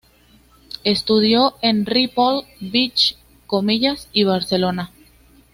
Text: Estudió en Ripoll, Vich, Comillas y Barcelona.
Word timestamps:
Estudió 0.83 1.53
en 1.61 1.85
Ripoll, 1.85 2.43
Vich, 2.59 3.17
Comillas 3.45 4.09
y 4.13 4.23
Barcelona. 4.23 4.91